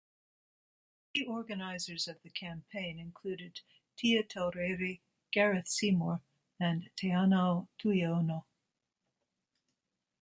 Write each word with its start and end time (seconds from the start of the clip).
Key 1.13 1.25
organisers 1.27 2.07
of 2.07 2.19
the 2.23 2.31
campaign 2.31 2.97
included 2.97 3.61
Tia 3.95 4.23
Taurere, 4.23 4.99
Gareth 5.31 5.67
Seymour 5.67 6.23
and 6.59 6.89
Teanau 6.97 7.67
Tuiono. 7.77 8.45